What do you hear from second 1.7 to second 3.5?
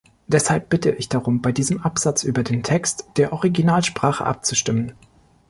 Absatz über den Text der